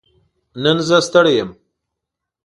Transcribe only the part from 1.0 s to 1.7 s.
ستړې يم